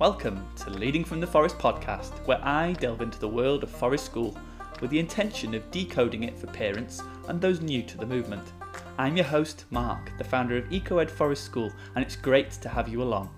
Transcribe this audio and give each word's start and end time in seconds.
Welcome 0.00 0.48
to 0.56 0.70
Leading 0.70 1.04
from 1.04 1.20
the 1.20 1.26
Forest 1.26 1.58
podcast, 1.58 2.26
where 2.26 2.42
I 2.42 2.72
delve 2.72 3.02
into 3.02 3.18
the 3.18 3.28
world 3.28 3.62
of 3.62 3.68
Forest 3.68 4.06
School 4.06 4.34
with 4.80 4.88
the 4.88 4.98
intention 4.98 5.52
of 5.52 5.70
decoding 5.70 6.22
it 6.22 6.38
for 6.38 6.46
parents 6.46 7.02
and 7.28 7.38
those 7.38 7.60
new 7.60 7.82
to 7.82 7.98
the 7.98 8.06
movement. 8.06 8.54
I'm 8.96 9.14
your 9.14 9.26
host, 9.26 9.66
Mark, 9.68 10.16
the 10.16 10.24
founder 10.24 10.56
of 10.56 10.64
EcoEd 10.70 11.10
Forest 11.10 11.44
School, 11.44 11.70
and 11.94 12.02
it's 12.02 12.16
great 12.16 12.50
to 12.50 12.68
have 12.70 12.88
you 12.88 13.02
along. 13.02 13.28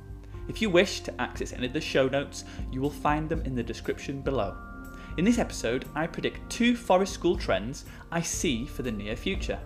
If 0.46 0.62
you 0.62 0.70
wish 0.70 1.00
to 1.00 1.20
access 1.20 1.52
any 1.52 1.66
of 1.66 1.72
the 1.72 1.80
show 1.80 2.06
notes, 2.06 2.44
you 2.70 2.80
will 2.80 2.90
find 2.90 3.28
them 3.28 3.42
in 3.42 3.56
the 3.56 3.62
description 3.64 4.20
below. 4.20 4.56
In 5.18 5.24
this 5.24 5.38
episode, 5.40 5.86
I 5.96 6.06
predict 6.06 6.48
two 6.48 6.76
forest 6.76 7.12
school 7.12 7.36
trends 7.36 7.86
I 8.12 8.20
see 8.20 8.66
for 8.66 8.82
the 8.84 8.92
near 8.92 9.16
future. 9.16 9.58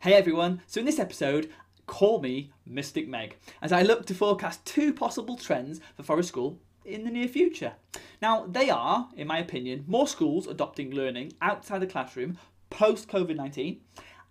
Hey 0.00 0.14
everyone, 0.14 0.62
so 0.66 0.78
in 0.78 0.86
this 0.86 1.00
episode, 1.00 1.50
call 1.86 2.20
me 2.20 2.52
Mystic 2.64 3.08
Meg, 3.08 3.36
as 3.62 3.72
I 3.72 3.82
look 3.82 4.06
to 4.06 4.14
forecast 4.14 4.64
two 4.64 4.92
possible 4.92 5.36
trends 5.36 5.80
for 5.96 6.02
Forest 6.02 6.28
School 6.28 6.58
in 6.84 7.04
the 7.04 7.10
near 7.10 7.28
future. 7.28 7.74
Now, 8.22 8.46
they 8.46 8.70
are, 8.70 9.08
in 9.16 9.26
my 9.26 9.38
opinion, 9.38 9.84
more 9.86 10.08
schools 10.08 10.46
adopting 10.46 10.90
learning 10.90 11.32
outside 11.42 11.80
the 11.80 11.86
classroom 11.86 12.38
post 12.70 13.08
COVID 13.08 13.36
19 13.36 13.80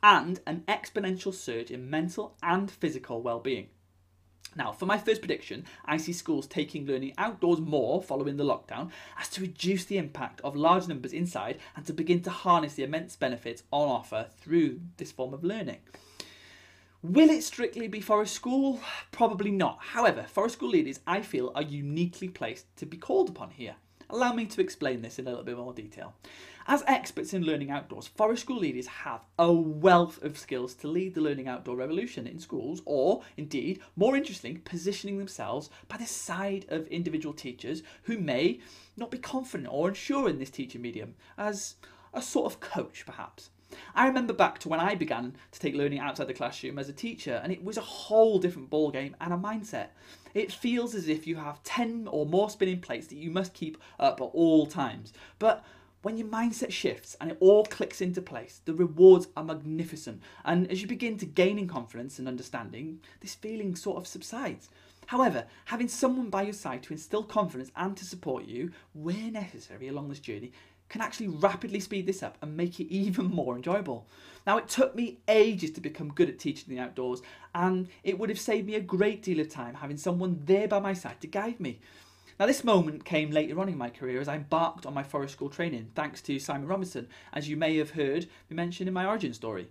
and 0.04 0.40
an 0.46 0.64
exponential 0.68 1.34
surge 1.34 1.72
in 1.72 1.90
mental 1.90 2.36
and 2.44 2.70
physical 2.70 3.22
well-being. 3.22 3.70
Now, 4.56 4.72
for 4.72 4.86
my 4.86 4.98
first 4.98 5.22
prediction, 5.22 5.66
I 5.84 5.98
see 5.98 6.14
schools 6.14 6.48
taking 6.48 6.86
learning 6.86 7.14
outdoors 7.18 7.60
more 7.60 8.02
following 8.02 8.38
the 8.38 8.46
lockdown 8.46 8.90
as 9.20 9.28
to 9.30 9.42
reduce 9.42 9.84
the 9.84 9.98
impact 9.98 10.40
of 10.42 10.56
large 10.56 10.88
numbers 10.88 11.12
inside 11.12 11.60
and 11.76 11.86
to 11.86 11.94
begin 11.94 12.22
to 12.22 12.30
harness 12.30 12.76
the 12.76 12.84
immense 12.84 13.18
benefits 13.18 13.64
on 13.72 13.90
offer 13.90 14.28
through 14.38 14.80
this 14.96 15.12
form 15.12 15.34
of 15.34 15.44
learning. 15.44 15.80
Will 17.10 17.30
it 17.30 17.44
strictly 17.44 17.88
be 17.88 18.02
Forest 18.02 18.34
School? 18.34 18.80
Probably 19.12 19.52
not. 19.52 19.78
However, 19.80 20.24
Forest 20.24 20.56
School 20.56 20.70
leaders, 20.70 21.02
I 21.06 21.22
feel, 21.22 21.52
are 21.54 21.62
uniquely 21.62 22.30
placed 22.30 22.66
to 22.78 22.88
be 22.88 22.98
called 22.98 23.30
upon 23.30 23.52
here. 23.52 23.76
Allow 24.10 24.34
me 24.34 24.48
to 24.48 24.60
explain 24.60 25.04
this 25.04 25.20
in 25.20 25.28
a 25.28 25.30
little 25.30 25.46
bit 25.46 25.56
more 25.56 25.72
detail. 25.72 26.16
As 26.66 26.84
experts 26.88 27.32
in 27.36 27.44
learning 27.44 27.70
outdoors, 27.70 28.08
Forest 28.08 28.42
School 28.42 28.58
leaders 28.58 28.88
have 28.88 29.24
a 29.38 29.54
wealth 29.54 30.24
of 30.24 30.40
skills 30.40 30.74
to 30.76 30.88
lead 30.88 31.14
the 31.14 31.22
learning 31.22 31.48
outdoor 31.48 31.76
revolution 31.76 32.26
in 32.26 32.40
schools, 32.40 32.82
or 32.86 33.22
indeed, 33.38 33.82
more 33.96 34.16
interesting, 34.16 34.62
positioning 34.66 35.20
themselves 35.20 35.70
by 35.88 35.98
the 35.98 36.08
side 36.08 36.66
of 36.70 36.88
individual 36.88 37.36
teachers 37.36 37.84
who 38.04 38.18
may 38.18 38.62
not 38.98 39.12
be 39.12 39.20
confident 39.20 39.70
or 39.72 39.90
unsure 39.90 40.28
in 40.28 40.40
this 40.40 40.50
teaching 40.50 40.82
medium, 40.82 41.14
as 41.38 41.76
a 42.16 42.22
sort 42.22 42.52
of 42.52 42.60
coach 42.60 43.06
perhaps. 43.06 43.52
I 43.96 44.08
remember 44.08 44.34
back 44.34 44.60
to 44.60 44.70
when 44.70 44.82
I 44.82 44.94
began 44.94 45.38
to 45.52 45.60
take 45.60 45.74
learning 45.74 46.00
outside 46.00 46.28
the 46.28 46.34
classroom 46.34 46.78
as 46.78 46.90
a 46.90 46.94
teacher, 46.94 47.40
and 47.42 47.52
it 47.52 47.64
was 47.64 47.78
a 47.78 47.82
whole 47.82 48.40
different 48.40 48.70
ball 48.70 48.92
game 48.92 49.16
and 49.22 49.34
a 49.34 49.38
mindset. 49.38 49.88
It 50.34 50.52
feels 50.52 50.94
as 50.94 51.08
if 51.08 51.26
you 51.26 51.38
have 51.38 51.64
10 51.64 52.10
or 52.12 52.26
more 52.26 52.50
spinning 52.50 52.82
plates 52.82 53.08
that 53.08 53.18
you 53.18 53.32
must 53.32 53.54
keep 53.54 53.78
up 53.98 54.20
at 54.20 54.26
all 54.26 54.66
times. 54.66 55.14
But 55.40 55.64
when 56.02 56.18
your 56.18 56.28
mindset 56.28 56.72
shifts 56.72 57.16
and 57.22 57.32
it 57.32 57.38
all 57.40 57.64
clicks 57.64 58.02
into 58.02 58.22
place, 58.22 58.60
the 58.66 58.74
rewards 58.74 59.30
are 59.38 59.46
magnificent. 59.46 60.22
And 60.44 60.70
as 60.70 60.82
you 60.82 60.88
begin 60.90 61.18
to 61.20 61.26
gain 61.26 61.58
in 61.58 61.68
confidence 61.68 62.20
and 62.20 62.28
understanding, 62.28 63.00
this 63.22 63.34
feeling 63.34 63.78
sort 63.78 63.98
of 63.98 64.08
subsides. 64.08 64.70
However, 65.08 65.46
having 65.66 65.88
someone 65.88 66.30
by 66.30 66.44
your 66.44 66.54
side 66.54 66.84
to 66.84 66.94
instill 66.94 67.24
confidence 67.24 67.72
and 67.76 67.96
to 67.96 68.06
support 68.06 68.46
you 68.46 68.72
where 68.94 69.32
necessary 69.32 69.88
along 69.88 70.10
this 70.10 70.20
journey 70.20 70.52
can 70.90 71.02
actually 71.02 71.28
rapidly 71.28 71.80
speed 71.80 72.06
this 72.06 72.24
up 72.24 72.38
and 72.42 72.56
make 72.56 72.80
it 72.80 72.88
even 72.94 73.26
more 73.26 73.56
enjoyable. 73.56 74.08
Now, 74.46 74.58
it 74.58 74.68
took 74.68 74.96
me 74.96 75.20
ages 75.28 75.72
to 75.72 75.82
become 75.82 76.14
good 76.14 76.30
at 76.30 76.40
teaching 76.40 76.74
the 76.74 76.82
outdoors, 76.82 77.22
and 77.54 77.88
it 78.04 78.20
would 78.20 78.30
have 78.30 78.40
saved 78.40 78.68
me 78.68 78.76
a 78.76 78.82
great 78.82 79.24
deal 79.24 79.40
of 79.40 79.50
time 79.50 79.76
having 79.76 79.98
someone 79.98 80.42
there 80.46 80.68
by 80.68 80.80
my 80.80 80.94
side 80.94 81.20
to 81.22 81.28
guide 81.28 81.60
me. 81.60 81.80
Now, 82.40 82.46
this 82.46 82.64
moment 82.64 83.06
came 83.06 83.32
later 83.32 83.60
on 83.60 83.70
in 83.70 83.78
my 83.78 83.90
career 83.90 84.20
as 84.20 84.28
I 84.28 84.36
embarked 84.36 84.86
on 84.86 84.94
my 84.94 85.04
forest 85.04 85.34
school 85.34 85.50
training, 85.50 85.92
thanks 85.96 86.22
to 86.24 86.38
Simon 86.38 86.68
Robinson, 86.68 87.08
as 87.32 87.48
you 87.48 87.56
may 87.56 87.78
have 87.78 87.92
heard 87.92 88.28
me 88.50 88.56
mention 88.56 88.88
in 88.88 88.94
my 88.94 89.06
origin 89.06 89.34
story. 89.34 89.70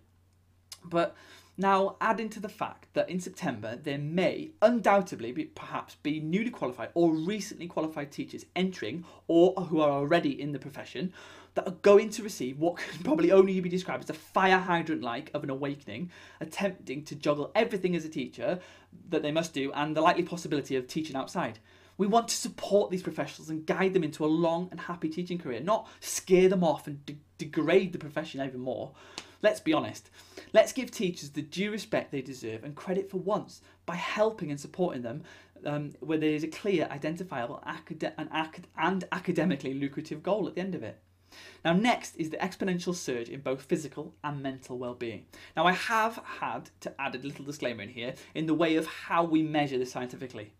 But 0.84 1.14
now, 1.56 1.96
adding 2.00 2.28
to 2.30 2.40
the 2.40 2.48
fact 2.48 2.88
that 2.94 3.08
in 3.08 3.20
September 3.20 3.76
there 3.76 3.98
may 3.98 4.50
undoubtedly 4.60 5.30
be, 5.30 5.44
perhaps 5.44 5.94
be 6.02 6.18
newly 6.18 6.50
qualified 6.50 6.88
or 6.94 7.14
recently 7.14 7.68
qualified 7.68 8.10
teachers 8.10 8.44
entering 8.56 9.04
or 9.28 9.52
who 9.52 9.80
are 9.80 9.90
already 9.90 10.40
in 10.40 10.50
the 10.50 10.58
profession 10.58 11.12
that 11.54 11.68
are 11.68 11.76
going 11.82 12.10
to 12.10 12.24
receive 12.24 12.58
what 12.58 12.76
can 12.78 13.04
probably 13.04 13.30
only 13.30 13.60
be 13.60 13.68
described 13.68 14.02
as 14.02 14.10
a 14.10 14.14
fire 14.14 14.58
hydrant 14.58 15.02
like 15.02 15.30
of 15.32 15.44
an 15.44 15.50
awakening, 15.50 16.10
attempting 16.40 17.04
to 17.04 17.14
juggle 17.14 17.52
everything 17.54 17.94
as 17.94 18.04
a 18.04 18.08
teacher 18.08 18.58
that 19.10 19.22
they 19.22 19.30
must 19.30 19.54
do 19.54 19.70
and 19.74 19.96
the 19.96 20.00
likely 20.00 20.24
possibility 20.24 20.74
of 20.74 20.88
teaching 20.88 21.14
outside. 21.14 21.60
We 21.96 22.06
want 22.06 22.28
to 22.28 22.34
support 22.34 22.90
these 22.90 23.02
professionals 23.02 23.50
and 23.50 23.66
guide 23.66 23.94
them 23.94 24.04
into 24.04 24.24
a 24.24 24.26
long 24.26 24.68
and 24.70 24.80
happy 24.80 25.08
teaching 25.08 25.38
career, 25.38 25.60
not 25.60 25.88
scare 26.00 26.48
them 26.48 26.64
off 26.64 26.86
and 26.86 27.04
de- 27.06 27.18
degrade 27.38 27.92
the 27.92 27.98
profession 27.98 28.40
even 28.40 28.60
more. 28.60 28.92
Let's 29.42 29.60
be 29.60 29.74
honest. 29.74 30.10
Let's 30.52 30.72
give 30.72 30.90
teachers 30.90 31.30
the 31.30 31.42
due 31.42 31.70
respect 31.70 32.10
they 32.10 32.22
deserve 32.22 32.64
and 32.64 32.74
credit 32.74 33.10
for 33.10 33.18
once 33.18 33.60
by 33.86 33.96
helping 33.96 34.50
and 34.50 34.58
supporting 34.58 35.02
them 35.02 35.22
um, 35.66 35.92
where 36.00 36.18
there 36.18 36.30
is 36.30 36.44
a 36.44 36.48
clear, 36.48 36.88
identifiable 36.90 37.62
acad- 37.66 38.14
and, 38.16 38.28
acad- 38.32 38.68
and 38.76 39.04
academically 39.12 39.74
lucrative 39.74 40.22
goal 40.22 40.48
at 40.48 40.54
the 40.54 40.60
end 40.60 40.74
of 40.74 40.82
it. 40.82 41.00
Now, 41.64 41.72
next 41.72 42.16
is 42.16 42.30
the 42.30 42.36
exponential 42.36 42.94
surge 42.94 43.28
in 43.28 43.40
both 43.40 43.62
physical 43.62 44.14
and 44.22 44.42
mental 44.42 44.78
well-being. 44.78 45.26
Now, 45.56 45.66
I 45.66 45.72
have 45.72 46.20
had 46.40 46.70
to 46.80 46.94
add 47.00 47.14
a 47.14 47.18
little 47.18 47.44
disclaimer 47.44 47.82
in 47.82 47.88
here 47.88 48.14
in 48.34 48.46
the 48.46 48.54
way 48.54 48.76
of 48.76 48.86
how 48.86 49.24
we 49.24 49.42
measure 49.42 49.78
this 49.78 49.90
scientifically. 49.90 50.52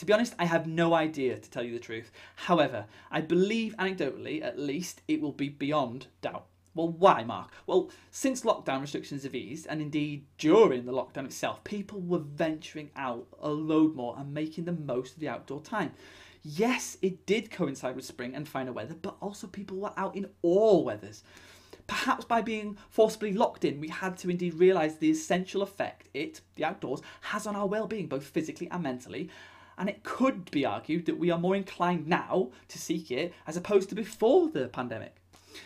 To 0.00 0.06
be 0.06 0.14
honest, 0.14 0.34
I 0.38 0.46
have 0.46 0.66
no 0.66 0.94
idea 0.94 1.36
to 1.36 1.50
tell 1.50 1.62
you 1.62 1.74
the 1.74 1.78
truth. 1.78 2.10
However, 2.34 2.86
I 3.10 3.20
believe 3.20 3.76
anecdotally, 3.78 4.42
at 4.42 4.58
least, 4.58 5.02
it 5.06 5.20
will 5.20 5.30
be 5.30 5.50
beyond 5.50 6.06
doubt. 6.22 6.46
Well, 6.74 6.88
why, 6.88 7.22
Mark? 7.22 7.52
Well, 7.66 7.90
since 8.10 8.40
lockdown 8.40 8.80
restrictions 8.80 9.24
have 9.24 9.34
eased, 9.34 9.66
and 9.68 9.82
indeed 9.82 10.24
during 10.38 10.86
the 10.86 10.92
lockdown 10.92 11.26
itself, 11.26 11.62
people 11.64 12.00
were 12.00 12.20
venturing 12.20 12.88
out 12.96 13.26
a 13.42 13.50
load 13.50 13.94
more 13.94 14.16
and 14.18 14.32
making 14.32 14.64
the 14.64 14.72
most 14.72 15.12
of 15.12 15.20
the 15.20 15.28
outdoor 15.28 15.60
time. 15.60 15.92
Yes, 16.42 16.96
it 17.02 17.26
did 17.26 17.50
coincide 17.50 17.94
with 17.94 18.06
spring 18.06 18.34
and 18.34 18.48
finer 18.48 18.72
weather, 18.72 18.94
but 18.94 19.18
also 19.20 19.48
people 19.48 19.76
were 19.76 19.92
out 19.98 20.16
in 20.16 20.30
all 20.40 20.82
weathers. 20.82 21.24
Perhaps 21.86 22.24
by 22.24 22.40
being 22.40 22.78
forcibly 22.88 23.34
locked 23.34 23.66
in, 23.66 23.80
we 23.80 23.88
had 23.88 24.16
to 24.16 24.30
indeed 24.30 24.54
realise 24.54 24.94
the 24.94 25.10
essential 25.10 25.60
effect 25.60 26.08
it, 26.14 26.40
the 26.56 26.64
outdoors, 26.64 27.02
has 27.20 27.46
on 27.46 27.54
our 27.54 27.66
well-being, 27.66 28.06
both 28.06 28.24
physically 28.24 28.70
and 28.70 28.82
mentally, 28.82 29.28
and 29.80 29.88
it 29.88 30.04
could 30.04 30.50
be 30.50 30.66
argued 30.66 31.06
that 31.06 31.18
we 31.18 31.30
are 31.30 31.38
more 31.38 31.56
inclined 31.56 32.06
now 32.06 32.50
to 32.68 32.78
seek 32.78 33.10
it 33.10 33.32
as 33.46 33.56
opposed 33.56 33.88
to 33.88 33.94
before 33.94 34.50
the 34.50 34.68
pandemic. 34.68 35.16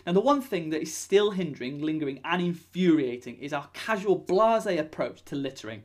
Now, 0.06 0.12
the 0.12 0.20
one 0.20 0.40
thing 0.40 0.70
that 0.70 0.80
is 0.80 0.94
still 0.94 1.32
hindering, 1.32 1.82
lingering, 1.82 2.20
and 2.24 2.40
infuriating 2.40 3.38
is 3.38 3.52
our 3.52 3.68
casual, 3.72 4.16
blase 4.16 4.66
approach 4.78 5.24
to 5.24 5.34
littering. 5.34 5.82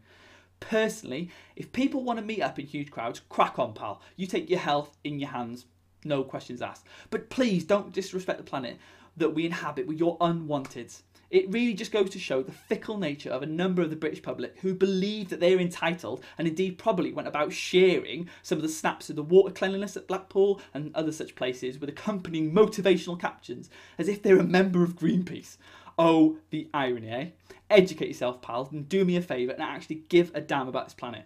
Personally, 0.59 1.31
if 1.55 1.71
people 1.71 2.03
want 2.03 2.19
to 2.19 2.25
meet 2.25 2.43
up 2.43 2.59
in 2.59 2.67
huge 2.67 2.91
crowds, 2.91 3.21
crack 3.29 3.57
on, 3.57 3.73
pal. 3.73 3.99
You 4.15 4.27
take 4.27 4.47
your 4.47 4.59
health 4.59 4.95
in 5.03 5.19
your 5.19 5.29
hands, 5.29 5.65
no 6.05 6.23
questions 6.23 6.61
asked. 6.61 6.85
But 7.09 7.31
please 7.31 7.63
don't 7.63 7.91
disrespect 7.91 8.37
the 8.37 8.43
planet 8.43 8.77
that 9.17 9.33
we 9.33 9.47
inhabit 9.47 9.87
with 9.87 9.99
your 9.99 10.17
unwanted. 10.21 10.93
It 11.29 11.51
really 11.51 11.75
just 11.75 11.91
goes 11.91 12.09
to 12.11 12.19
show 12.19 12.41
the 12.41 12.51
fickle 12.51 12.97
nature 12.97 13.29
of 13.29 13.43
a 13.43 13.47
number 13.47 13.83
of 13.83 13.91
the 13.91 13.95
British 13.95 14.23
public 14.23 14.57
who 14.61 14.73
believe 14.73 15.29
that 15.29 15.39
they're 15.39 15.59
entitled 15.59 16.23
and 16.37 16.47
indeed 16.47 16.79
probably 16.79 17.13
went 17.13 17.27
about 17.27 17.53
sharing 17.53 18.27
some 18.41 18.57
of 18.57 18.63
the 18.63 18.69
snaps 18.69 19.11
of 19.11 19.15
the 19.15 19.23
water 19.23 19.53
cleanliness 19.53 19.95
at 19.95 20.07
Blackpool 20.07 20.59
and 20.73 20.95
other 20.95 21.11
such 21.11 21.35
places 21.35 21.77
with 21.77 21.89
accompanying 21.89 22.51
motivational 22.51 23.19
captions 23.19 23.69
as 23.99 24.07
if 24.07 24.23
they're 24.23 24.39
a 24.39 24.43
member 24.43 24.83
of 24.83 24.95
Greenpeace. 24.95 25.57
Oh, 25.99 26.37
the 26.49 26.67
irony, 26.73 27.09
eh? 27.09 27.27
Educate 27.69 28.07
yourself, 28.07 28.41
pals, 28.41 28.71
and 28.71 28.89
do 28.89 29.05
me 29.05 29.15
a 29.15 29.21
favour 29.21 29.51
and 29.51 29.61
actually 29.61 30.03
give 30.09 30.31
a 30.33 30.41
damn 30.41 30.67
about 30.67 30.87
this 30.87 30.95
planet 30.95 31.25